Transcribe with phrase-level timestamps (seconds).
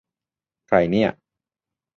[0.67, 1.09] ใครเนี่ย!